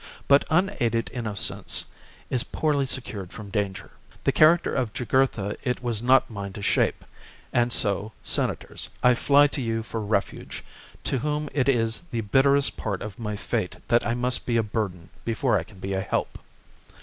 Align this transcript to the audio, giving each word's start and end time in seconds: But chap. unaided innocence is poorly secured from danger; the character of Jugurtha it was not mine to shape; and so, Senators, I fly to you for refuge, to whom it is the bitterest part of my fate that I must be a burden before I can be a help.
But 0.27 0.47
chap. 0.47 0.57
unaided 0.57 1.11
innocence 1.13 1.85
is 2.31 2.43
poorly 2.43 2.87
secured 2.87 3.31
from 3.31 3.51
danger; 3.51 3.91
the 4.23 4.31
character 4.31 4.73
of 4.73 4.93
Jugurtha 4.93 5.57
it 5.63 5.83
was 5.83 6.01
not 6.01 6.27
mine 6.27 6.53
to 6.53 6.63
shape; 6.63 7.05
and 7.53 7.71
so, 7.71 8.11
Senators, 8.23 8.89
I 9.03 9.13
fly 9.13 9.45
to 9.45 9.61
you 9.61 9.83
for 9.83 10.01
refuge, 10.01 10.63
to 11.03 11.19
whom 11.19 11.49
it 11.53 11.69
is 11.69 11.99
the 12.01 12.21
bitterest 12.21 12.77
part 12.77 13.03
of 13.03 13.19
my 13.19 13.35
fate 13.35 13.75
that 13.89 14.03
I 14.03 14.15
must 14.15 14.47
be 14.47 14.57
a 14.57 14.63
burden 14.63 15.11
before 15.23 15.59
I 15.59 15.63
can 15.63 15.77
be 15.77 15.93
a 15.93 16.01
help. 16.01 16.39